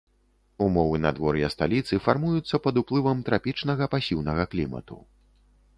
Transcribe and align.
Умовы 0.67 0.99
надвор'я 1.03 1.49
сталіцы 1.55 1.99
фармуюцца 2.07 2.55
пад 2.67 2.75
уплывам 2.85 3.17
трапічнага 3.29 3.83
пасіўнага 3.95 4.43
клімату. 4.57 4.97